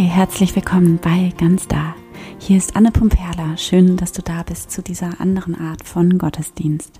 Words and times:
Hi, 0.00 0.06
herzlich 0.06 0.56
willkommen 0.56 0.96
bei 0.96 1.30
Ganz 1.36 1.68
Da. 1.68 1.94
Hier 2.38 2.56
ist 2.56 2.74
Anne 2.74 2.90
Pumperla. 2.90 3.58
Schön, 3.58 3.98
dass 3.98 4.12
du 4.12 4.22
da 4.22 4.42
bist 4.42 4.70
zu 4.70 4.80
dieser 4.80 5.20
anderen 5.20 5.54
Art 5.54 5.86
von 5.86 6.16
Gottesdienst. 6.16 6.94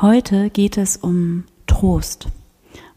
Heute 0.00 0.48
geht 0.48 0.78
es 0.78 0.96
um 0.96 1.44
Trost. 1.66 2.28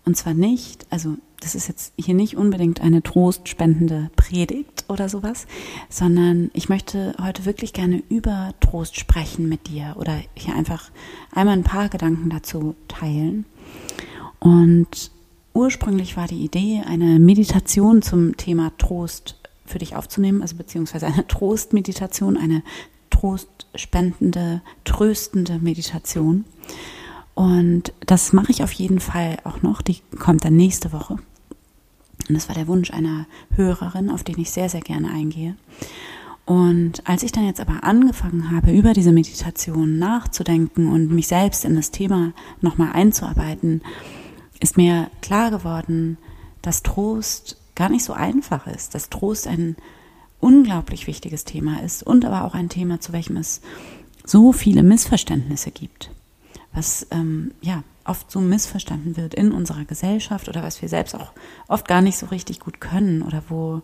Und 0.05 0.15
zwar 0.15 0.33
nicht, 0.33 0.87
also 0.89 1.17
das 1.41 1.55
ist 1.55 1.67
jetzt 1.67 1.91
hier 1.97 2.13
nicht 2.13 2.37
unbedingt 2.37 2.79
eine 2.79 3.03
trostspendende 3.03 4.11
Predigt 4.15 4.85
oder 4.87 5.09
sowas, 5.09 5.45
sondern 5.89 6.49
ich 6.53 6.69
möchte 6.69 7.15
heute 7.21 7.43
wirklich 7.43 7.73
gerne 7.73 8.01
über 8.07 8.53
Trost 8.61 8.97
sprechen 8.97 9.49
mit 9.49 9.67
dir 9.67 9.95
oder 9.97 10.21
hier 10.35 10.55
einfach 10.55 10.89
einmal 11.35 11.57
ein 11.57 11.65
paar 11.65 11.89
Gedanken 11.89 12.29
dazu 12.29 12.75
teilen. 12.87 13.43
Und 14.39 15.11
ursprünglich 15.53 16.17
war 16.17 16.27
die 16.27 16.43
Idee, 16.43 16.83
eine 16.85 17.19
Meditation 17.19 18.01
zum 18.01 18.37
Thema 18.37 18.71
Trost 18.77 19.35
für 19.65 19.79
dich 19.79 19.95
aufzunehmen, 19.95 20.41
also 20.41 20.55
beziehungsweise 20.55 21.07
eine 21.07 21.27
Trostmeditation, 21.27 22.37
eine 22.37 22.63
trostspendende, 23.09 24.61
tröstende 24.83 25.59
Meditation. 25.59 26.45
Und 27.35 27.93
das 28.05 28.33
mache 28.33 28.51
ich 28.51 28.63
auf 28.63 28.71
jeden 28.73 28.99
Fall 28.99 29.37
auch 29.43 29.61
noch. 29.61 29.81
Die 29.81 29.97
kommt 30.17 30.43
dann 30.43 30.55
nächste 30.55 30.91
Woche. 30.91 31.13
Und 32.27 32.35
das 32.35 32.47
war 32.49 32.55
der 32.55 32.67
Wunsch 32.67 32.91
einer 32.91 33.27
Hörerin, 33.55 34.09
auf 34.09 34.23
den 34.23 34.39
ich 34.39 34.51
sehr, 34.51 34.69
sehr 34.69 34.81
gerne 34.81 35.09
eingehe. 35.09 35.55
Und 36.45 37.07
als 37.07 37.23
ich 37.23 37.31
dann 37.31 37.45
jetzt 37.45 37.61
aber 37.61 37.83
angefangen 37.83 38.51
habe, 38.51 38.71
über 38.71 38.93
diese 38.93 39.11
Meditation 39.11 39.99
nachzudenken 39.99 40.91
und 40.91 41.11
mich 41.11 41.27
selbst 41.27 41.63
in 41.63 41.75
das 41.75 41.91
Thema 41.91 42.33
nochmal 42.59 42.91
einzuarbeiten, 42.93 43.81
ist 44.59 44.77
mir 44.77 45.09
klar 45.21 45.51
geworden, 45.51 46.17
dass 46.61 46.83
Trost 46.83 47.57
gar 47.75 47.89
nicht 47.89 48.03
so 48.03 48.13
einfach 48.13 48.67
ist, 48.67 48.93
dass 48.95 49.09
Trost 49.09 49.47
ein 49.47 49.75
unglaublich 50.39 51.07
wichtiges 51.07 51.45
Thema 51.45 51.81
ist 51.81 52.03
und 52.03 52.25
aber 52.25 52.43
auch 52.43 52.53
ein 52.53 52.69
Thema, 52.69 52.99
zu 52.99 53.13
welchem 53.13 53.37
es 53.37 53.61
so 54.25 54.51
viele 54.51 54.83
Missverständnisse 54.83 55.71
gibt, 55.71 56.11
was 56.73 57.07
ähm, 57.11 57.51
ja 57.61 57.83
oft 58.05 58.31
so 58.31 58.41
missverstanden 58.41 59.17
wird 59.17 59.33
in 59.33 59.51
unserer 59.51 59.85
Gesellschaft 59.85 60.49
oder 60.49 60.63
was 60.63 60.81
wir 60.81 60.89
selbst 60.89 61.15
auch 61.15 61.31
oft 61.67 61.87
gar 61.87 62.01
nicht 62.01 62.17
so 62.17 62.27
richtig 62.27 62.59
gut 62.59 62.81
können 62.81 63.21
oder 63.21 63.43
wo 63.49 63.81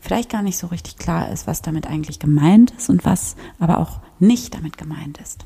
vielleicht 0.00 0.30
gar 0.30 0.42
nicht 0.42 0.56
so 0.56 0.68
richtig 0.68 0.96
klar 0.96 1.30
ist, 1.30 1.46
was 1.46 1.62
damit 1.62 1.86
eigentlich 1.86 2.18
gemeint 2.18 2.72
ist 2.72 2.88
und 2.88 3.04
was 3.04 3.36
aber 3.58 3.78
auch 3.78 4.00
nicht 4.18 4.54
damit 4.54 4.78
gemeint 4.78 5.18
ist. 5.18 5.44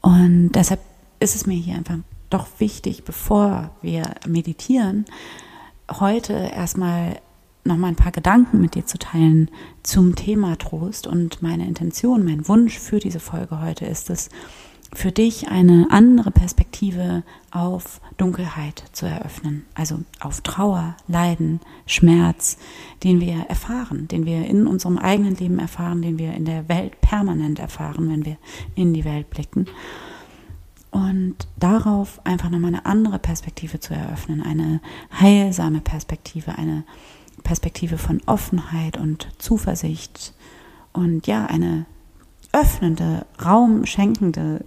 Und 0.00 0.52
deshalb 0.52 0.80
ist 1.20 1.34
es 1.34 1.46
mir 1.46 1.56
hier 1.56 1.74
einfach 1.74 1.98
doch 2.30 2.46
wichtig, 2.58 3.04
bevor 3.04 3.70
wir 3.82 4.14
meditieren, 4.26 5.04
heute 6.00 6.32
erstmal 6.32 7.20
noch 7.64 7.76
mal 7.76 7.88
ein 7.88 7.96
paar 7.96 8.12
Gedanken 8.12 8.60
mit 8.60 8.74
dir 8.74 8.86
zu 8.86 8.98
teilen 8.98 9.50
zum 9.82 10.14
Thema 10.14 10.56
Trost. 10.56 11.06
Und 11.06 11.42
meine 11.42 11.66
Intention, 11.66 12.24
mein 12.24 12.48
Wunsch 12.48 12.78
für 12.78 12.98
diese 12.98 13.20
Folge 13.20 13.60
heute 13.60 13.84
ist 13.86 14.10
es, 14.10 14.30
für 14.94 15.10
dich 15.10 15.48
eine 15.48 15.88
andere 15.90 16.30
Perspektive 16.30 17.24
auf 17.50 18.00
Dunkelheit 18.16 18.84
zu 18.92 19.04
eröffnen, 19.04 19.66
also 19.74 19.98
auf 20.20 20.42
Trauer, 20.42 20.96
Leiden, 21.08 21.60
Schmerz, 21.86 22.56
den 23.02 23.20
wir 23.20 23.46
erfahren, 23.48 24.06
den 24.08 24.26
wir 24.26 24.46
in 24.46 24.66
unserem 24.66 24.96
eigenen 24.96 25.34
Leben 25.34 25.58
erfahren, 25.58 26.02
den 26.02 26.18
wir 26.18 26.34
in 26.34 26.44
der 26.44 26.68
Welt 26.68 27.00
permanent 27.00 27.58
erfahren, 27.58 28.08
wenn 28.08 28.24
wir 28.24 28.36
in 28.76 28.94
die 28.94 29.04
Welt 29.04 29.28
blicken 29.28 29.66
und 30.96 31.36
darauf 31.58 32.24
einfach 32.24 32.48
nochmal 32.48 32.68
eine 32.68 32.86
andere 32.86 33.18
Perspektive 33.18 33.78
zu 33.80 33.92
eröffnen, 33.92 34.42
eine 34.42 34.80
heilsame 35.20 35.82
Perspektive, 35.82 36.56
eine 36.56 36.84
Perspektive 37.42 37.98
von 37.98 38.22
Offenheit 38.24 38.96
und 38.96 39.28
Zuversicht 39.36 40.32
und 40.94 41.26
ja, 41.26 41.44
eine 41.44 41.84
öffnende, 42.52 43.26
raumschenkende, 43.44 44.64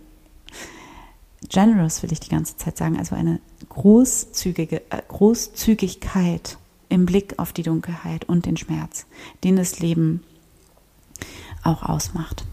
generous 1.50 2.04
will 2.04 2.12
ich 2.12 2.20
die 2.20 2.30
ganze 2.30 2.58
Zeit 2.58 2.78
sagen, 2.78 3.00
also 3.00 3.16
eine 3.16 3.40
großzügige 3.70 4.82
äh, 4.92 5.02
Großzügigkeit 5.08 6.60
im 6.90 7.08
Blick 7.08 7.40
auf 7.40 7.54
die 7.54 7.64
Dunkelheit 7.64 8.26
und 8.26 8.46
den 8.46 8.56
Schmerz, 8.56 9.08
den 9.44 9.56
das 9.56 9.80
Leben 9.80 10.22
auch 11.64 11.82
ausmacht 11.82 12.46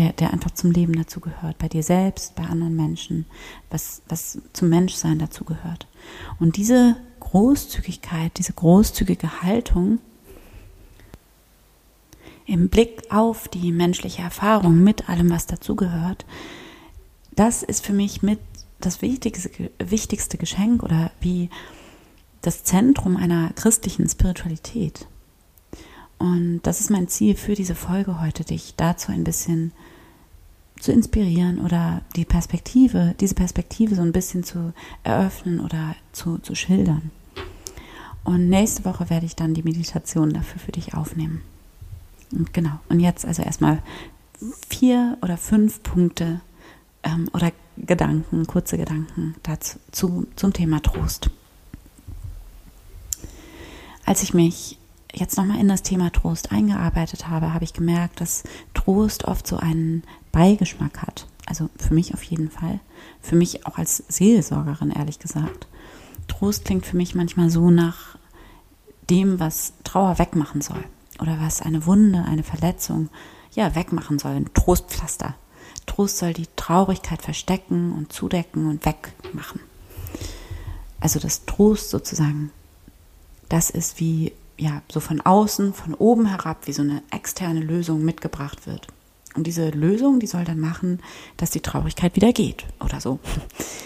der, 0.00 0.12
der 0.14 0.32
einfach 0.32 0.52
zum 0.52 0.70
Leben 0.70 0.94
dazu 0.94 1.20
gehört, 1.20 1.58
bei 1.58 1.68
dir 1.68 1.82
selbst, 1.82 2.34
bei 2.34 2.44
anderen 2.44 2.74
Menschen, 2.74 3.26
was, 3.68 4.02
was 4.08 4.38
zum 4.52 4.70
Menschsein 4.70 5.18
dazu 5.18 5.44
gehört. 5.44 5.86
Und 6.38 6.56
diese 6.56 6.96
Großzügigkeit, 7.20 8.32
diese 8.38 8.54
großzügige 8.54 9.42
Haltung 9.42 9.98
im 12.46 12.68
Blick 12.68 13.02
auf 13.10 13.48
die 13.48 13.72
menschliche 13.72 14.22
Erfahrung 14.22 14.82
mit 14.82 15.08
allem, 15.08 15.30
was 15.30 15.46
dazugehört, 15.46 16.24
das 17.36 17.62
ist 17.62 17.84
für 17.84 17.92
mich 17.92 18.22
mit 18.22 18.40
das 18.80 19.02
wichtigste, 19.02 19.70
wichtigste 19.78 20.38
Geschenk 20.38 20.82
oder 20.82 21.10
wie 21.20 21.50
das 22.40 22.64
Zentrum 22.64 23.18
einer 23.18 23.52
christlichen 23.52 24.08
Spiritualität. 24.08 25.06
Und 26.18 26.60
das 26.62 26.80
ist 26.80 26.90
mein 26.90 27.08
Ziel 27.08 27.36
für 27.36 27.54
diese 27.54 27.74
Folge 27.74 28.20
heute, 28.20 28.44
dich 28.44 28.74
dazu 28.76 29.12
ein 29.12 29.24
bisschen 29.24 29.72
zu 30.80 30.92
inspirieren 30.92 31.60
oder 31.60 32.02
die 32.16 32.24
Perspektive, 32.24 33.14
diese 33.20 33.34
Perspektive 33.34 33.94
so 33.94 34.02
ein 34.02 34.12
bisschen 34.12 34.42
zu 34.42 34.72
eröffnen 35.04 35.60
oder 35.60 35.94
zu, 36.12 36.38
zu 36.38 36.54
schildern. 36.54 37.10
Und 38.24 38.48
nächste 38.48 38.84
Woche 38.84 39.10
werde 39.10 39.26
ich 39.26 39.36
dann 39.36 39.54
die 39.54 39.62
Meditation 39.62 40.32
dafür 40.32 40.60
für 40.60 40.72
dich 40.72 40.94
aufnehmen. 40.94 41.42
Und 42.32 42.52
genau. 42.52 42.80
Und 42.88 43.00
jetzt 43.00 43.24
also 43.24 43.42
erstmal 43.42 43.82
vier 44.68 45.18
oder 45.22 45.36
fünf 45.36 45.82
Punkte 45.82 46.40
ähm, 47.02 47.28
oder 47.32 47.52
Gedanken, 47.76 48.46
kurze 48.46 48.76
Gedanken 48.76 49.34
dazu 49.42 49.78
zu, 49.90 50.26
zum 50.36 50.52
Thema 50.52 50.82
Trost. 50.82 51.30
Als 54.04 54.22
ich 54.22 54.34
mich 54.34 54.78
jetzt 55.12 55.36
nochmal 55.36 55.60
in 55.60 55.68
das 55.68 55.82
Thema 55.82 56.10
Trost 56.10 56.52
eingearbeitet 56.52 57.28
habe, 57.28 57.52
habe 57.52 57.64
ich 57.64 57.72
gemerkt, 57.72 58.20
dass 58.20 58.44
Trost 58.74 59.24
oft 59.24 59.46
so 59.46 59.56
einen 59.56 60.02
Beigeschmack 60.32 61.02
hat. 61.02 61.26
Also 61.46 61.68
für 61.76 61.94
mich 61.94 62.14
auf 62.14 62.22
jeden 62.22 62.50
Fall. 62.50 62.80
Für 63.20 63.36
mich 63.36 63.66
auch 63.66 63.78
als 63.78 64.04
Seelsorgerin, 64.08 64.90
ehrlich 64.90 65.18
gesagt. 65.18 65.66
Trost 66.28 66.64
klingt 66.64 66.86
für 66.86 66.96
mich 66.96 67.14
manchmal 67.14 67.50
so 67.50 67.70
nach 67.70 68.16
dem, 69.08 69.40
was 69.40 69.72
Trauer 69.84 70.18
wegmachen 70.18 70.60
soll. 70.60 70.84
Oder 71.18 71.40
was 71.40 71.60
eine 71.60 71.86
Wunde, 71.86 72.24
eine 72.24 72.44
Verletzung, 72.44 73.08
ja, 73.52 73.74
wegmachen 73.74 74.18
soll. 74.18 74.32
Ein 74.32 74.54
Trostpflaster. 74.54 75.34
Trost 75.86 76.18
soll 76.18 76.32
die 76.32 76.46
Traurigkeit 76.56 77.20
verstecken 77.20 77.92
und 77.92 78.12
zudecken 78.12 78.68
und 78.68 78.84
wegmachen. 78.86 79.60
Also 81.00 81.18
das 81.18 81.46
Trost 81.46 81.90
sozusagen, 81.90 82.52
das 83.48 83.70
ist 83.70 83.98
wie 83.98 84.32
ja, 84.60 84.82
so 84.92 85.00
von 85.00 85.22
außen, 85.22 85.72
von 85.72 85.94
oben 85.94 86.26
herab, 86.26 86.66
wie 86.66 86.74
so 86.74 86.82
eine 86.82 87.02
externe 87.10 87.60
Lösung 87.60 88.04
mitgebracht 88.04 88.66
wird. 88.66 88.88
Und 89.34 89.46
diese 89.46 89.70
Lösung, 89.70 90.20
die 90.20 90.26
soll 90.26 90.44
dann 90.44 90.60
machen, 90.60 91.00
dass 91.38 91.50
die 91.50 91.60
Traurigkeit 91.60 92.14
wieder 92.14 92.32
geht 92.32 92.66
oder 92.78 93.00
so. 93.00 93.18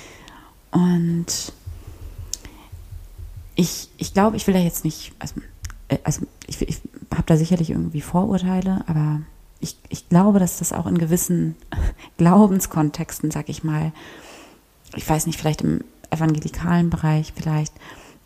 Und 0.73 1.53
ich, 3.55 3.89
ich 3.99 4.13
glaube, 4.15 4.37
ich 4.37 4.49
will 4.49 4.55
da 4.55 4.61
jetzt 4.61 4.85
nicht, 4.85 5.13
also, 5.21 5.37
äh, 5.87 5.99
also 6.03 6.27
ich, 6.49 6.61
ich 6.61 6.81
habe 7.13 7.25
da 7.27 7.37
sicherlich 7.37 7.71
irgendwie 7.71 8.01
Vorurteile, 8.01 8.83
aber 8.89 9.21
ich, 9.61 9.77
ich 9.91 10.09
glaube, 10.09 10.41
dass 10.41 10.59
das 10.59 10.73
auch 10.73 10.87
in 10.87 10.99
gewissen 10.99 11.55
Glaubenskontexten, 12.19 13.31
sag 13.31 13.49
ich 13.49 13.63
mal, 13.63 13.93
ich 14.97 15.09
weiß 15.09 15.27
nicht, 15.27 15.39
vielleicht 15.39 15.63
im 15.63 15.85
evangelikalen 16.11 16.91
Bereich 16.91 17.33
vielleicht, 17.37 17.73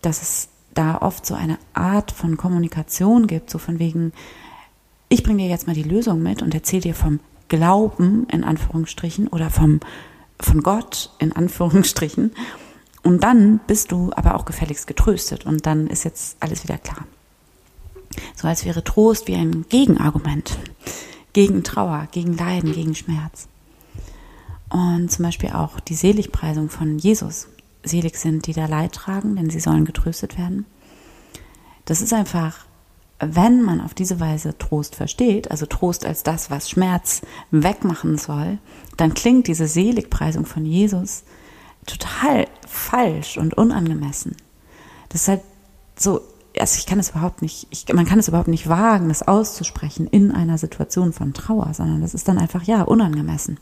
dass 0.00 0.22
es 0.22 0.48
da 0.78 0.98
oft 1.02 1.26
so 1.26 1.34
eine 1.34 1.58
Art 1.74 2.12
von 2.12 2.36
Kommunikation 2.36 3.26
gibt, 3.26 3.50
so 3.50 3.58
von 3.58 3.78
wegen, 3.78 4.12
ich 5.08 5.24
bringe 5.24 5.42
dir 5.42 5.48
jetzt 5.48 5.66
mal 5.66 5.74
die 5.74 5.82
Lösung 5.82 6.22
mit 6.22 6.40
und 6.40 6.54
erzähle 6.54 6.82
dir 6.82 6.94
vom 6.94 7.20
Glauben 7.48 8.26
in 8.30 8.44
Anführungsstrichen 8.44 9.28
oder 9.28 9.50
vom 9.50 9.80
von 10.40 10.62
Gott 10.62 11.10
in 11.18 11.32
Anführungsstrichen 11.32 12.30
und 13.02 13.24
dann 13.24 13.58
bist 13.66 13.90
du 13.90 14.12
aber 14.14 14.36
auch 14.36 14.44
gefälligst 14.44 14.86
getröstet 14.86 15.46
und 15.46 15.66
dann 15.66 15.88
ist 15.88 16.04
jetzt 16.04 16.36
alles 16.38 16.62
wieder 16.62 16.78
klar. 16.78 17.06
So 18.36 18.46
als 18.46 18.64
wäre 18.64 18.84
Trost 18.84 19.26
wie 19.26 19.34
ein 19.34 19.64
Gegenargument 19.68 20.58
gegen 21.32 21.64
Trauer, 21.64 22.06
gegen 22.12 22.36
Leiden, 22.36 22.72
gegen 22.72 22.94
Schmerz. 22.94 23.48
Und 24.68 25.10
zum 25.10 25.24
Beispiel 25.24 25.50
auch 25.50 25.80
die 25.80 25.94
Seligpreisung 25.94 26.68
von 26.68 26.98
Jesus 26.98 27.48
selig 27.88 28.16
sind, 28.16 28.46
die 28.46 28.52
da 28.52 28.66
Leid 28.66 28.92
tragen, 28.92 29.36
denn 29.36 29.50
sie 29.50 29.60
sollen 29.60 29.84
getröstet 29.84 30.38
werden. 30.38 30.66
Das 31.84 32.00
ist 32.00 32.12
einfach, 32.12 32.66
wenn 33.18 33.62
man 33.62 33.80
auf 33.80 33.94
diese 33.94 34.20
Weise 34.20 34.56
Trost 34.58 34.94
versteht, 34.94 35.50
also 35.50 35.66
Trost 35.66 36.06
als 36.06 36.22
das, 36.22 36.50
was 36.50 36.70
Schmerz 36.70 37.22
wegmachen 37.50 38.18
soll, 38.18 38.58
dann 38.96 39.14
klingt 39.14 39.48
diese 39.48 39.66
Seligpreisung 39.66 40.46
von 40.46 40.64
Jesus 40.64 41.24
total 41.86 42.46
falsch 42.66 43.38
und 43.38 43.54
unangemessen. 43.54 44.36
Das 45.08 45.22
ist 45.22 45.28
halt 45.28 45.40
so 45.96 46.20
also 46.60 46.76
ich 46.78 46.86
kann 46.86 46.98
es 46.98 47.10
überhaupt 47.10 47.42
nicht, 47.42 47.66
ich, 47.70 47.92
man 47.92 48.06
kann 48.06 48.18
es 48.18 48.28
überhaupt 48.28 48.48
nicht 48.48 48.68
wagen, 48.68 49.08
das 49.08 49.26
auszusprechen 49.26 50.06
in 50.06 50.32
einer 50.32 50.58
Situation 50.58 51.12
von 51.12 51.32
Trauer, 51.32 51.72
sondern 51.72 52.00
das 52.00 52.14
ist 52.14 52.28
dann 52.28 52.38
einfach, 52.38 52.62
ja, 52.64 52.82
unangemessen. 52.82 53.58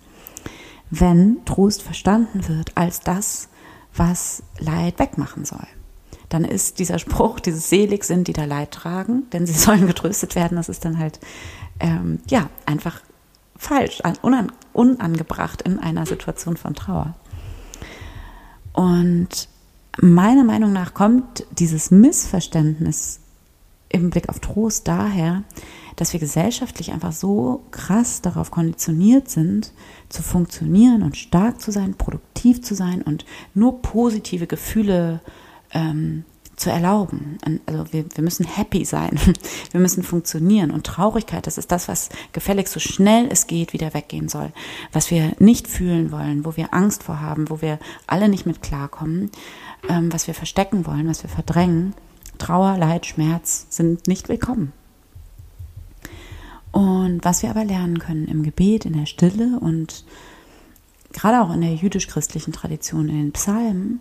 Wenn 0.91 1.45
Trost 1.45 1.83
verstanden 1.83 2.49
wird 2.49 2.73
als 2.77 3.01
das, 3.01 3.49
was 3.97 4.43
Leid 4.59 4.99
wegmachen 4.99 5.45
soll, 5.45 5.67
dann 6.29 6.45
ist 6.45 6.79
dieser 6.79 6.99
Spruch, 6.99 7.41
dieses 7.41 7.69
selig 7.71 8.05
sind, 8.05 8.29
die 8.29 8.33
da 8.33 8.45
Leid 8.45 8.73
tragen, 8.73 9.25
denn 9.33 9.47
sie 9.47 9.53
sollen 9.59 9.87
getröstet 9.87 10.35
werden, 10.35 10.57
das 10.57 10.69
ist 10.69 10.85
dann 10.85 10.99
halt, 10.99 11.21
ähm, 11.81 12.21
ja, 12.29 12.49
einfach 12.65 13.01
falsch, 13.57 14.03
unan, 14.23 14.53
unangebracht 14.73 15.63
in 15.63 15.79
einer 15.79 16.07
Situation 16.07 16.57
von 16.57 16.75
Trauer. 16.75 17.15
Und 18.73 19.49
meiner 20.01 20.45
Meinung 20.45 20.73
nach 20.73 20.93
kommt 20.93 21.47
dieses 21.53 21.91
Missverständnis 21.91 23.21
im 23.89 24.11
Blick 24.11 24.29
auf 24.29 24.41
Trost 24.41 24.87
daher, 24.89 25.45
dass 25.97 26.13
wir 26.13 26.21
gesellschaftlich 26.21 26.93
einfach 26.93 27.13
so 27.13 27.65
krass 27.71 28.21
darauf 28.21 28.51
konditioniert 28.51 29.29
sind, 29.29 29.73
zu 30.09 30.23
funktionieren 30.23 31.03
und 31.03 31.17
stark 31.17 31.61
zu 31.61 31.73
sein, 31.73 31.95
produktiv 31.95 32.63
zu 32.63 32.75
sein 32.75 33.03
und 33.03 33.25
nur 33.55 33.83
positive 33.83 34.47
Gefühle 34.47 35.21
ähm, 35.73 36.25
zu 36.57 36.71
erlauben. 36.71 37.39
Also 37.67 37.93
wir, 37.93 38.07
wir 38.15 38.25
müssen 38.25 38.47
happy 38.47 38.85
sein, 38.85 39.19
wir 39.73 39.81
müssen 39.81 40.03
funktionieren 40.03 40.71
und 40.71 40.87
Traurigkeit, 40.87 41.47
das 41.47 41.59
ist 41.59 41.71
das, 41.71 41.87
was 41.89 42.09
gefälligst 42.33 42.73
so 42.73 42.81
schnell 42.81 43.29
es 43.31 43.47
geht 43.47 43.73
wieder 43.73 43.93
weggehen 43.95 44.29
soll, 44.29 44.53
was 44.93 45.11
wir 45.11 45.33
nicht 45.39 45.69
fühlen 45.69 46.13
wollen, 46.13 46.45
wo 46.45 46.57
wir 46.57 46.73
Angst 46.73 47.03
vor 47.03 47.21
haben, 47.21 47.51
wo 47.51 47.61
wir 47.61 47.79
alle 48.07 48.29
nicht 48.29 48.47
mit 48.47 48.63
klarkommen, 48.63 49.31
ähm, 49.89 50.13
was 50.13 50.27
wir 50.27 50.35
verstecken 50.35 50.87
wollen, 50.87 51.09
was 51.09 51.23
wir 51.23 51.31
verdrängen. 51.31 51.95
Trauer, 52.39 52.77
Leid, 52.79 53.07
Schmerz 53.07 53.67
sind 53.71 54.07
nicht 54.09 54.29
willkommen. 54.29 54.73
Und 56.77 57.25
was 57.25 57.43
wir 57.43 57.49
aber 57.49 57.65
lernen 57.65 57.99
können 57.99 58.29
im 58.29 58.43
Gebet, 58.43 58.85
in 58.85 58.93
der 58.93 59.07
Stille 59.07 59.59
und 59.59 60.05
gerade 61.15 61.41
auch 61.41 61.55
in 61.55 61.63
der 61.63 61.75
jüdisch-christlichen 61.75 62.53
Tradition, 62.53 63.09
in 63.09 63.17
den 63.17 63.33
Psalmen, 63.33 64.01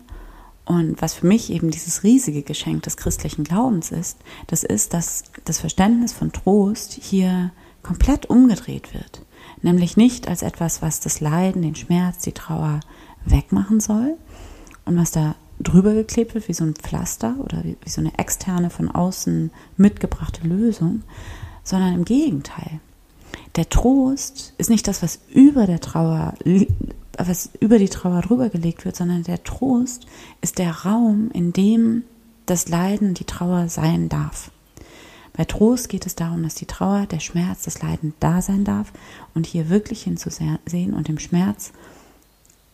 und 0.66 1.00
was 1.00 1.14
für 1.14 1.26
mich 1.26 1.50
eben 1.50 1.70
dieses 1.70 2.02
riesige 2.02 2.42
Geschenk 2.42 2.82
des 2.82 2.98
christlichen 2.98 3.44
Glaubens 3.44 3.92
ist, 3.92 4.18
das 4.48 4.62
ist, 4.62 4.92
dass 4.92 5.24
das 5.46 5.58
Verständnis 5.58 6.12
von 6.12 6.32
Trost 6.32 6.92
hier 6.92 7.50
komplett 7.82 8.26
umgedreht 8.26 8.92
wird. 8.92 9.22
Nämlich 9.62 9.96
nicht 9.96 10.28
als 10.28 10.42
etwas, 10.42 10.82
was 10.82 11.00
das 11.00 11.20
Leiden, 11.20 11.62
den 11.62 11.76
Schmerz, 11.76 12.18
die 12.18 12.32
Trauer 12.32 12.80
wegmachen 13.24 13.80
soll 13.80 14.18
und 14.84 14.98
was 14.98 15.12
da 15.12 15.34
drüber 15.60 15.94
geklebt 15.94 16.34
wird 16.34 16.46
wie 16.46 16.52
so 16.52 16.64
ein 16.64 16.74
Pflaster 16.74 17.36
oder 17.38 17.64
wie, 17.64 17.78
so 17.86 18.02
eine 18.02 18.18
externe 18.18 18.68
von 18.68 18.90
außen 18.90 19.50
mitgebrachte 19.78 20.46
Lösung, 20.46 21.04
sondern 21.66 21.94
im 21.94 22.04
Gegenteil. 22.04 22.80
Der 23.56 23.68
Trost 23.68 24.54
ist 24.56 24.70
nicht 24.70 24.88
das, 24.88 25.02
was 25.02 25.18
über 25.28 25.66
der 25.66 25.80
Trauer 25.80 26.34
was 27.18 27.50
über 27.60 27.78
die 27.78 27.88
Trauer 27.88 28.20
drüber 28.20 28.48
gelegt 28.50 28.84
wird, 28.84 28.96
sondern 28.96 29.22
der 29.22 29.42
Trost 29.42 30.06
ist 30.40 30.58
der 30.58 30.84
Raum, 30.84 31.30
in 31.32 31.52
dem 31.52 32.04
das 32.46 32.68
Leiden, 32.68 33.14
die 33.14 33.24
Trauer 33.24 33.68
sein 33.68 34.08
darf. 34.08 34.50
Bei 35.32 35.44
Trost 35.44 35.88
geht 35.88 36.06
es 36.06 36.14
darum, 36.14 36.42
dass 36.42 36.54
die 36.54 36.66
Trauer, 36.66 37.06
der 37.06 37.20
Schmerz, 37.20 37.64
das 37.64 37.82
Leiden 37.82 38.14
da 38.20 38.40
sein 38.40 38.64
darf 38.64 38.92
und 39.34 39.46
hier 39.46 39.68
wirklich 39.68 40.02
hinzusehen 40.02 40.94
und 40.94 41.08
dem 41.08 41.18
Schmerz 41.18 41.72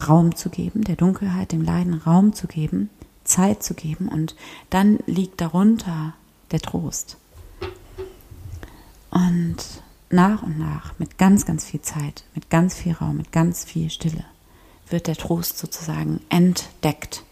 Raum 0.06 0.35
zu 0.35 0.49
geben, 0.50 0.83
der 0.83 0.97
Dunkelheit, 0.97 1.53
dem 1.53 1.62
Leiden 1.62 1.94
Raum 1.94 2.35
zu 2.35 2.47
geben, 2.47 2.91
Zeit 3.25 3.62
zu 3.62 3.75
geben 3.75 4.09
und 4.09 4.37
dann 4.71 4.99
liegt 5.06 5.41
darunter 5.41 6.15
der 6.50 6.61
Trost. 6.61 7.17
Und 9.12 9.56
nach 10.09 10.43
und 10.43 10.59
nach, 10.59 10.99
mit 10.99 11.19
ganz, 11.19 11.44
ganz 11.44 11.67
viel 11.67 11.82
Zeit, 11.82 12.25
mit 12.35 12.49
ganz 12.50 12.75
viel 12.75 12.93
Raum, 12.93 13.19
mit 13.19 13.31
ganz 13.31 13.64
viel 13.64 13.91
Stille, 13.91 14.25
wird 14.88 15.06
der 15.06 15.17
Trost 15.17 15.59
sozusagen 15.59 16.20
entdeckt 16.31 17.23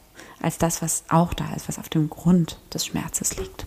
als 0.43 0.59
das, 0.59 0.83
was 0.83 1.05
auch 1.09 1.35
da 1.35 1.53
ist, 1.55 1.69
was 1.69 1.79
auf 1.79 1.89
dem 1.89 2.11
Grund 2.11 2.59
des 2.73 2.87
Schmerzes 2.87 3.37
liegt. 3.37 3.67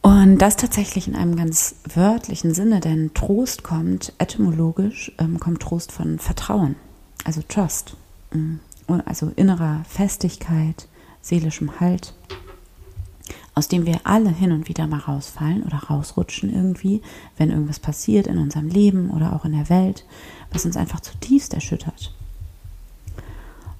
Und 0.00 0.38
das 0.38 0.56
tatsächlich 0.56 1.06
in 1.06 1.14
einem 1.14 1.36
ganz 1.36 1.76
wörtlichen 1.94 2.54
Sinne, 2.54 2.80
denn 2.80 3.14
Trost 3.14 3.62
kommt 3.62 4.14
etymologisch, 4.18 5.12
ähm, 5.18 5.38
kommt 5.38 5.60
Trost 5.60 5.92
von 5.92 6.18
Vertrauen, 6.18 6.74
also 7.24 7.40
Trust, 7.46 7.96
mm, 8.32 8.56
also 9.04 9.30
innerer 9.36 9.84
Festigkeit, 9.88 10.88
seelischem 11.20 11.80
Halt 11.80 12.14
aus 13.54 13.68
dem 13.68 13.86
wir 13.86 14.00
alle 14.04 14.30
hin 14.30 14.52
und 14.52 14.68
wieder 14.68 14.86
mal 14.86 15.00
rausfallen 15.00 15.62
oder 15.62 15.76
rausrutschen 15.76 16.52
irgendwie, 16.52 17.02
wenn 17.36 17.50
irgendwas 17.50 17.78
passiert 17.78 18.26
in 18.26 18.38
unserem 18.38 18.68
Leben 18.68 19.10
oder 19.10 19.34
auch 19.34 19.44
in 19.44 19.52
der 19.52 19.68
Welt, 19.68 20.04
was 20.50 20.64
uns 20.64 20.76
einfach 20.76 21.00
zutiefst 21.00 21.52
erschüttert. 21.52 22.14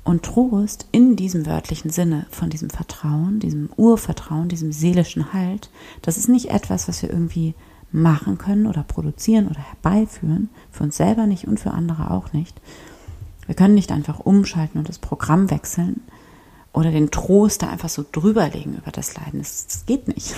Und 0.04 0.24
Trost 0.24 0.86
in 0.90 1.16
diesem 1.16 1.46
wörtlichen 1.46 1.90
Sinne 1.90 2.26
von 2.30 2.50
diesem 2.50 2.70
Vertrauen, 2.70 3.38
diesem 3.38 3.70
Urvertrauen, 3.76 4.48
diesem 4.48 4.72
seelischen 4.72 5.32
Halt, 5.32 5.70
das 6.02 6.18
ist 6.18 6.28
nicht 6.28 6.50
etwas, 6.50 6.88
was 6.88 7.02
wir 7.02 7.10
irgendwie 7.10 7.54
machen 7.92 8.36
können 8.38 8.66
oder 8.66 8.82
produzieren 8.82 9.48
oder 9.48 9.60
herbeiführen, 9.60 10.48
für 10.70 10.84
uns 10.84 10.96
selber 10.96 11.26
nicht 11.26 11.46
und 11.46 11.60
für 11.60 11.70
andere 11.70 12.10
auch 12.10 12.32
nicht. 12.32 12.60
Wir 13.46 13.54
können 13.54 13.74
nicht 13.74 13.92
einfach 13.92 14.20
umschalten 14.20 14.78
und 14.78 14.88
das 14.88 14.98
Programm 14.98 15.50
wechseln, 15.50 16.00
oder 16.72 16.90
den 16.90 17.10
Trost 17.10 17.62
da 17.62 17.68
einfach 17.68 17.88
so 17.88 18.04
drüberlegen 18.10 18.76
über 18.76 18.90
das 18.90 19.14
Leiden. 19.14 19.40
Das, 19.40 19.66
das 19.66 19.86
geht 19.86 20.08
nicht. 20.08 20.34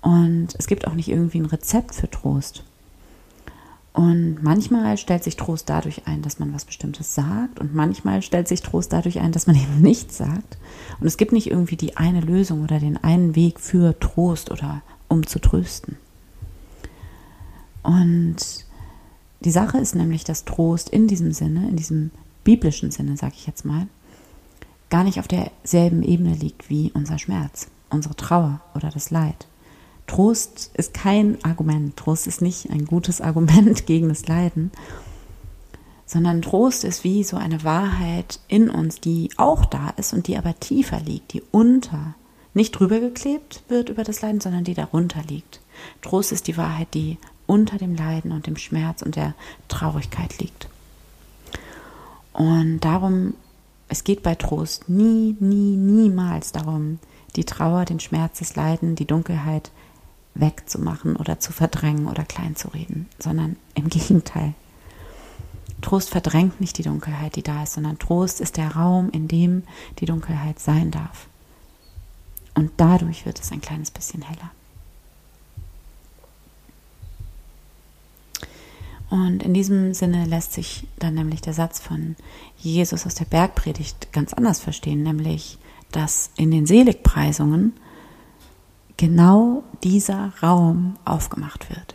Und 0.00 0.48
es 0.58 0.66
gibt 0.66 0.86
auch 0.86 0.94
nicht 0.94 1.08
irgendwie 1.08 1.38
ein 1.38 1.46
Rezept 1.46 1.94
für 1.94 2.10
Trost. 2.10 2.62
Und 3.92 4.42
manchmal 4.42 4.98
stellt 4.98 5.24
sich 5.24 5.36
Trost 5.36 5.70
dadurch 5.70 6.06
ein, 6.06 6.20
dass 6.20 6.38
man 6.38 6.52
was 6.52 6.66
Bestimmtes 6.66 7.14
sagt 7.14 7.58
und 7.60 7.74
manchmal 7.74 8.20
stellt 8.20 8.46
sich 8.46 8.60
Trost 8.60 8.92
dadurch 8.92 9.20
ein, 9.20 9.32
dass 9.32 9.46
man 9.46 9.56
eben 9.56 9.80
nichts 9.80 10.18
sagt. 10.18 10.58
Und 11.00 11.06
es 11.06 11.16
gibt 11.16 11.32
nicht 11.32 11.50
irgendwie 11.50 11.76
die 11.76 11.96
eine 11.96 12.20
Lösung 12.20 12.62
oder 12.62 12.78
den 12.78 13.02
einen 13.02 13.34
Weg 13.34 13.58
für 13.58 13.98
Trost 13.98 14.50
oder 14.50 14.82
um 15.08 15.26
zu 15.26 15.38
trösten. 15.38 15.96
Und 17.82 18.36
die 19.40 19.50
Sache 19.50 19.78
ist 19.78 19.94
nämlich, 19.94 20.24
dass 20.24 20.44
Trost 20.44 20.90
in 20.90 21.08
diesem 21.08 21.32
Sinne, 21.32 21.68
in 21.68 21.76
diesem 21.76 22.10
biblischen 22.44 22.90
Sinne, 22.90 23.16
sage 23.16 23.34
ich 23.36 23.46
jetzt 23.46 23.64
mal, 23.64 23.86
gar 24.90 25.04
nicht 25.04 25.18
auf 25.18 25.28
derselben 25.28 26.02
Ebene 26.02 26.34
liegt 26.34 26.70
wie 26.70 26.92
unser 26.94 27.18
Schmerz, 27.18 27.68
unsere 27.90 28.16
Trauer 28.16 28.60
oder 28.74 28.90
das 28.90 29.10
Leid. 29.10 29.46
Trost 30.06 30.70
ist 30.74 30.94
kein 30.94 31.42
Argument, 31.44 31.96
Trost 31.96 32.26
ist 32.26 32.40
nicht 32.40 32.70
ein 32.70 32.84
gutes 32.84 33.20
Argument 33.20 33.86
gegen 33.86 34.08
das 34.08 34.26
Leiden, 34.26 34.70
sondern 36.06 36.42
Trost 36.42 36.84
ist 36.84 37.02
wie 37.02 37.24
so 37.24 37.36
eine 37.36 37.64
Wahrheit 37.64 38.38
in 38.46 38.70
uns, 38.70 39.00
die 39.00 39.30
auch 39.36 39.64
da 39.64 39.90
ist 39.96 40.12
und 40.12 40.28
die 40.28 40.38
aber 40.38 40.58
tiefer 40.58 41.00
liegt, 41.00 41.32
die 41.32 41.42
unter, 41.50 42.14
nicht 42.54 42.72
drüber 42.72 43.00
geklebt 43.00 43.64
wird 43.68 43.88
über 43.88 44.04
das 44.04 44.22
Leiden, 44.22 44.40
sondern 44.40 44.64
die 44.64 44.74
darunter 44.74 45.22
liegt. 45.28 45.60
Trost 46.02 46.30
ist 46.30 46.46
die 46.46 46.56
Wahrheit, 46.56 46.94
die 46.94 47.18
unter 47.46 47.76
dem 47.76 47.94
Leiden 47.94 48.32
und 48.32 48.46
dem 48.46 48.56
Schmerz 48.56 49.02
und 49.02 49.16
der 49.16 49.34
Traurigkeit 49.68 50.38
liegt. 50.38 50.68
Und 52.32 52.80
darum 52.80 53.34
es 53.88 54.04
geht 54.04 54.22
bei 54.22 54.34
Trost 54.34 54.88
nie, 54.88 55.36
nie, 55.40 55.76
niemals 55.76 56.52
darum, 56.52 56.98
die 57.36 57.44
Trauer, 57.44 57.84
den 57.84 58.00
Schmerz, 58.00 58.38
das 58.38 58.56
Leiden, 58.56 58.96
die 58.96 59.06
Dunkelheit 59.06 59.70
wegzumachen 60.34 61.16
oder 61.16 61.38
zu 61.38 61.52
verdrängen 61.52 62.08
oder 62.08 62.24
kleinzureden, 62.24 63.06
sondern 63.18 63.56
im 63.74 63.88
Gegenteil. 63.88 64.54
Trost 65.82 66.10
verdrängt 66.10 66.60
nicht 66.60 66.78
die 66.78 66.82
Dunkelheit, 66.82 67.36
die 67.36 67.42
da 67.42 67.62
ist, 67.62 67.74
sondern 67.74 67.98
Trost 67.98 68.40
ist 68.40 68.56
der 68.56 68.74
Raum, 68.74 69.10
in 69.10 69.28
dem 69.28 69.62
die 69.98 70.06
Dunkelheit 70.06 70.58
sein 70.58 70.90
darf. 70.90 71.28
Und 72.54 72.72
dadurch 72.78 73.26
wird 73.26 73.38
es 73.38 73.52
ein 73.52 73.60
kleines 73.60 73.90
bisschen 73.90 74.22
heller. 74.22 74.50
Und 79.08 79.42
in 79.42 79.54
diesem 79.54 79.94
Sinne 79.94 80.24
lässt 80.26 80.52
sich 80.52 80.86
dann 80.98 81.14
nämlich 81.14 81.40
der 81.40 81.52
Satz 81.52 81.78
von 81.78 82.16
Jesus 82.58 83.06
aus 83.06 83.14
der 83.14 83.24
Bergpredigt 83.24 84.12
ganz 84.12 84.32
anders 84.32 84.60
verstehen, 84.60 85.02
nämlich, 85.02 85.58
dass 85.92 86.30
in 86.36 86.50
den 86.50 86.66
Seligpreisungen 86.66 87.74
genau 88.96 89.62
dieser 89.84 90.32
Raum 90.42 90.96
aufgemacht 91.04 91.70
wird. 91.70 91.94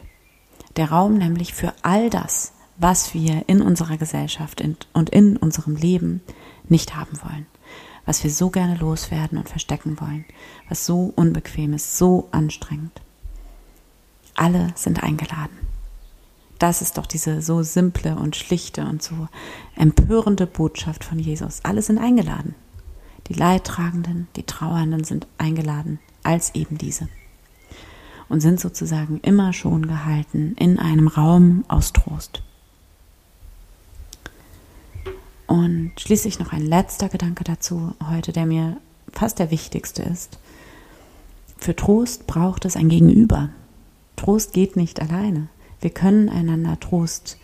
Der 0.78 0.90
Raum 0.90 1.18
nämlich 1.18 1.54
für 1.54 1.74
all 1.82 2.10
das, 2.10 2.54
was 2.78 3.14
wir 3.14 3.44
in 3.48 3.62
unserer 3.62 3.98
Gesellschaft 3.98 4.64
und 4.94 5.10
in 5.10 5.36
unserem 5.36 5.76
Leben 5.76 6.22
nicht 6.70 6.96
haben 6.96 7.20
wollen, 7.22 7.46
was 8.06 8.24
wir 8.24 8.32
so 8.32 8.50
gerne 8.50 8.78
loswerden 8.78 9.38
und 9.38 9.50
verstecken 9.50 10.00
wollen, 10.00 10.24
was 10.70 10.86
so 10.86 11.12
unbequem 11.16 11.74
ist, 11.74 11.98
so 11.98 12.30
anstrengend. 12.32 13.02
Alle 14.36 14.72
sind 14.76 15.04
eingeladen 15.04 15.71
das 16.62 16.84
ist 16.84 17.00
doch 17.00 17.08
diese 17.08 17.42
so 17.42 17.64
simple 17.64 18.16
und 18.16 18.36
schlichte 18.36 18.86
und 18.86 19.02
so 19.02 19.28
empörende 19.76 20.46
Botschaft 20.46 21.04
von 21.04 21.18
Jesus. 21.18 21.62
Alle 21.64 21.82
sind 21.82 21.98
eingeladen. 21.98 22.54
Die 23.28 23.34
Leidtragenden, 23.34 24.28
die 24.36 24.44
Trauernden 24.44 25.04
sind 25.04 25.26
eingeladen 25.40 26.00
als 26.22 26.54
eben 26.54 26.78
diese 26.78 27.08
und 28.30 28.42
sind 28.42 28.60
sozusagen 28.60 29.20
immer 29.24 29.54
schon 29.54 29.88
gehalten 29.88 30.56
in 30.58 30.78
einem 30.78 31.08
Raum 31.08 31.66
aus 31.68 31.94
Trost. 31.94 32.44
Und 35.48 35.94
schließlich 35.98 36.40
noch 36.40 36.54
ein 36.54 36.66
letzter 36.66 37.10
Gedanke 37.10 37.44
dazu 37.44 37.96
heute, 38.08 38.34
der 38.34 38.46
mir 38.46 38.78
fast 39.12 39.40
der 39.40 39.50
wichtigste 39.50 40.04
ist. 40.04 40.38
Für 41.58 41.76
Trost 41.76 42.28
braucht 42.28 42.66
es 42.66 42.76
ein 42.76 42.88
Gegenüber. 42.88 43.50
Trost 44.16 44.54
geht 44.54 44.76
nicht 44.76 45.02
alleine. 45.02 45.48
Wir 45.82 45.90
können 45.90 46.30
einander 46.30 46.80
Trost 46.80 47.38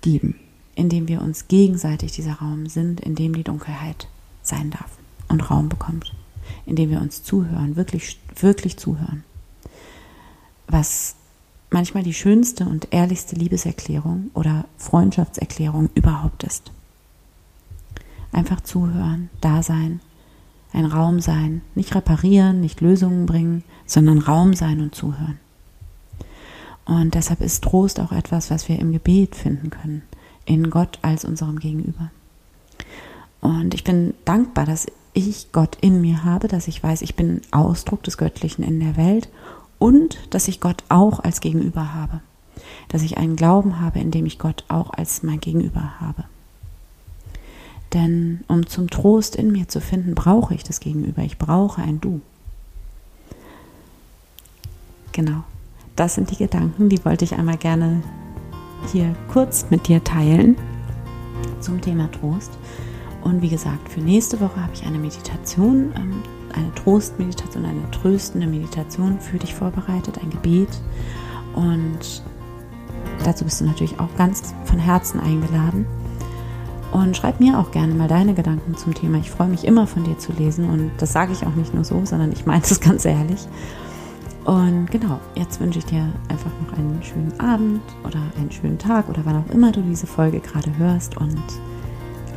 geben, 0.00 0.38
indem 0.74 1.08
wir 1.08 1.22
uns 1.22 1.48
gegenseitig 1.48 2.12
dieser 2.12 2.34
Raum 2.34 2.66
sind, 2.66 3.00
in 3.00 3.14
dem 3.14 3.34
die 3.34 3.44
Dunkelheit 3.44 4.08
sein 4.42 4.70
darf 4.70 4.98
und 5.28 5.50
Raum 5.50 5.68
bekommt, 5.68 6.14
indem 6.66 6.90
wir 6.90 7.00
uns 7.00 7.22
zuhören, 7.22 7.76
wirklich, 7.76 8.18
wirklich 8.36 8.76
zuhören. 8.76 9.24
Was 10.66 11.14
manchmal 11.70 12.02
die 12.02 12.14
schönste 12.14 12.64
und 12.64 12.88
ehrlichste 12.92 13.36
Liebeserklärung 13.36 14.30
oder 14.34 14.64
Freundschaftserklärung 14.76 15.90
überhaupt 15.94 16.44
ist. 16.44 16.72
Einfach 18.32 18.60
zuhören, 18.60 19.30
da 19.40 19.62
sein, 19.62 20.00
ein 20.72 20.84
Raum 20.84 21.20
sein, 21.20 21.62
nicht 21.74 21.94
reparieren, 21.94 22.60
nicht 22.60 22.80
Lösungen 22.80 23.26
bringen, 23.26 23.64
sondern 23.86 24.18
Raum 24.18 24.54
sein 24.54 24.80
und 24.80 24.94
zuhören. 24.94 25.38
Und 26.88 27.14
deshalb 27.14 27.42
ist 27.42 27.62
Trost 27.62 28.00
auch 28.00 28.12
etwas, 28.12 28.50
was 28.50 28.68
wir 28.68 28.78
im 28.78 28.92
Gebet 28.92 29.36
finden 29.36 29.68
können, 29.68 30.02
in 30.46 30.70
Gott 30.70 30.98
als 31.02 31.26
unserem 31.26 31.58
Gegenüber. 31.58 32.10
Und 33.42 33.74
ich 33.74 33.84
bin 33.84 34.14
dankbar, 34.24 34.64
dass 34.64 34.86
ich 35.12 35.52
Gott 35.52 35.76
in 35.82 36.00
mir 36.00 36.24
habe, 36.24 36.48
dass 36.48 36.66
ich 36.66 36.82
weiß, 36.82 37.02
ich 37.02 37.14
bin 37.14 37.42
Ausdruck 37.50 38.02
des 38.04 38.16
Göttlichen 38.16 38.64
in 38.64 38.80
der 38.80 38.96
Welt 38.96 39.28
und 39.78 40.18
dass 40.30 40.48
ich 40.48 40.60
Gott 40.60 40.82
auch 40.88 41.20
als 41.20 41.42
Gegenüber 41.42 41.92
habe. 41.92 42.22
Dass 42.88 43.02
ich 43.02 43.18
einen 43.18 43.36
Glauben 43.36 43.80
habe, 43.80 43.98
in 43.98 44.10
dem 44.10 44.24
ich 44.24 44.38
Gott 44.38 44.64
auch 44.68 44.90
als 44.90 45.22
mein 45.22 45.40
Gegenüber 45.40 46.00
habe. 46.00 46.24
Denn 47.92 48.44
um 48.48 48.66
zum 48.66 48.88
Trost 48.88 49.36
in 49.36 49.52
mir 49.52 49.68
zu 49.68 49.82
finden, 49.82 50.14
brauche 50.14 50.54
ich 50.54 50.64
das 50.64 50.80
Gegenüber. 50.80 51.20
Ich 51.22 51.36
brauche 51.36 51.82
ein 51.82 52.00
Du. 52.00 52.22
Genau. 55.12 55.44
Das 55.98 56.14
sind 56.14 56.30
die 56.30 56.36
Gedanken, 56.36 56.88
die 56.88 57.04
wollte 57.04 57.24
ich 57.24 57.34
einmal 57.34 57.56
gerne 57.56 58.00
hier 58.92 59.16
kurz 59.32 59.66
mit 59.68 59.88
dir 59.88 60.04
teilen 60.04 60.54
zum 61.58 61.80
Thema 61.80 62.08
Trost. 62.12 62.56
Und 63.24 63.42
wie 63.42 63.48
gesagt, 63.48 63.88
für 63.88 64.00
nächste 64.00 64.40
Woche 64.40 64.62
habe 64.62 64.72
ich 64.72 64.86
eine 64.86 64.96
Meditation, 64.96 65.92
ähm, 65.96 66.22
eine 66.54 66.72
Trostmeditation, 66.76 67.64
eine 67.64 67.90
tröstende 67.90 68.46
Meditation 68.46 69.18
für 69.18 69.38
dich 69.38 69.56
vorbereitet, 69.56 70.20
ein 70.22 70.30
Gebet. 70.30 70.68
Und 71.56 72.22
dazu 73.24 73.42
bist 73.42 73.60
du 73.60 73.64
natürlich 73.64 73.98
auch 73.98 74.14
ganz 74.16 74.54
von 74.66 74.78
Herzen 74.78 75.18
eingeladen. 75.18 75.84
Und 76.92 77.16
schreib 77.16 77.40
mir 77.40 77.58
auch 77.58 77.72
gerne 77.72 77.92
mal 77.94 78.06
deine 78.06 78.34
Gedanken 78.34 78.76
zum 78.76 78.94
Thema. 78.94 79.18
Ich 79.18 79.32
freue 79.32 79.48
mich 79.48 79.64
immer 79.64 79.88
von 79.88 80.04
dir 80.04 80.16
zu 80.16 80.30
lesen 80.30 80.70
und 80.70 80.92
das 80.98 81.12
sage 81.12 81.32
ich 81.32 81.44
auch 81.44 81.56
nicht 81.56 81.74
nur 81.74 81.82
so, 81.82 82.04
sondern 82.04 82.30
ich 82.30 82.46
meine 82.46 82.62
es 82.62 82.78
ganz 82.88 83.04
ehrlich. 83.04 83.48
Und 84.48 84.90
genau, 84.90 85.20
jetzt 85.34 85.60
wünsche 85.60 85.78
ich 85.78 85.84
dir 85.84 86.10
einfach 86.30 86.50
noch 86.62 86.72
einen 86.78 87.02
schönen 87.02 87.38
Abend 87.38 87.82
oder 88.02 88.18
einen 88.38 88.50
schönen 88.50 88.78
Tag 88.78 89.06
oder 89.10 89.20
wann 89.24 89.36
auch 89.36 89.52
immer 89.52 89.72
du 89.72 89.82
diese 89.82 90.06
Folge 90.06 90.40
gerade 90.40 90.74
hörst 90.78 91.18
und 91.18 91.42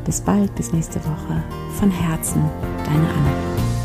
bis 0.04 0.20
bald, 0.20 0.54
bis 0.56 0.74
nächste 0.74 1.00
Woche. 1.06 1.42
Von 1.80 1.90
Herzen, 1.90 2.44
deine 2.84 3.08
Anne. 3.08 3.81